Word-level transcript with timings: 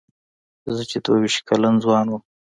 زه 0.75 0.81
چې 0.89 0.97
دوه 1.05 1.17
وېشت 1.21 1.41
کلن 1.49 1.75
ځوان 1.83 2.05
وم. 2.09 2.21